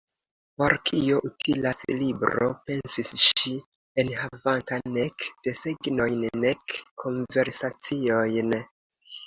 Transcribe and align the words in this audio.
"Por 0.59 0.73
kio 0.89 1.17
utilas 1.29 1.81
libro," 1.99 2.47
pensis 2.69 3.11
ŝi, 3.25 3.53
"enhavanta 4.05 4.81
nek 4.97 5.29
desegnojn 5.51 6.27
nek 6.49 6.77
konversaciojn?" 7.07 8.61